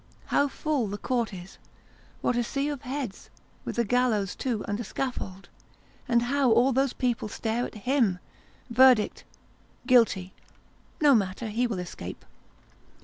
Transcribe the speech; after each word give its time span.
How 0.33 0.47
full 0.47 0.87
the 0.87 0.97
Court 0.97 1.31
is 1.31 1.59
with 2.23 2.35
a 2.35 2.43
sea 2.43 2.69
of 2.69 2.81
heads 2.81 3.29
with 3.63 3.77
a 3.77 3.83
gallows, 3.83 4.35
too, 4.35 4.65
and 4.67 4.79
a 4.79 4.83
scaffold 4.83 5.47
and 6.07 6.23
how 6.23 6.51
all 6.51 6.71
those 6.71 6.93
people 6.93 7.27
stare 7.27 7.67
at 7.67 7.75
him! 7.85 8.17
Verdict," 8.71 9.25
Guilty." 9.85 10.33
No 11.01 11.13
matter; 11.13 11.49
he 11.49 11.67
will 11.67 11.77
escape. 11.77 12.25